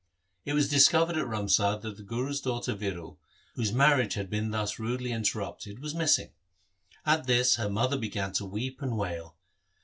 [0.45, 3.19] It was discovered at Ramsar that the Guru's daughter Viro,
[3.53, 6.31] whose marriage had been thus rudely interrupted, was missing.
[7.05, 9.35] At this her mother began to weep and wail.